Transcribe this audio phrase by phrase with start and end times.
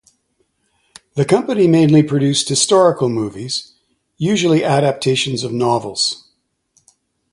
[1.13, 3.73] The company mainly produced historical movies,
[4.17, 6.27] usually adaptations of novels.